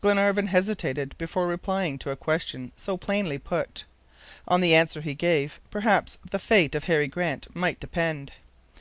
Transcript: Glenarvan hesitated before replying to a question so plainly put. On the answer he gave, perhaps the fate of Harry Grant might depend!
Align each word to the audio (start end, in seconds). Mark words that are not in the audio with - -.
Glenarvan 0.00 0.46
hesitated 0.46 1.18
before 1.18 1.48
replying 1.48 1.98
to 1.98 2.12
a 2.12 2.16
question 2.16 2.70
so 2.76 2.96
plainly 2.96 3.36
put. 3.36 3.84
On 4.46 4.60
the 4.60 4.76
answer 4.76 5.00
he 5.00 5.12
gave, 5.14 5.58
perhaps 5.72 6.18
the 6.30 6.38
fate 6.38 6.76
of 6.76 6.84
Harry 6.84 7.08
Grant 7.08 7.52
might 7.52 7.80
depend! 7.80 8.30